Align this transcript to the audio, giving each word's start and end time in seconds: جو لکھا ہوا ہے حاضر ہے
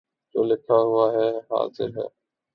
جو 0.35 0.43
لکھا 0.43 0.77
ہوا 0.81 1.05
ہے 1.13 1.29
حاضر 1.51 1.89
ہے 1.97 2.07